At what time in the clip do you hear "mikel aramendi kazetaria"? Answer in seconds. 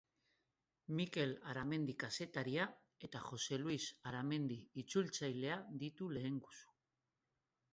0.99-2.65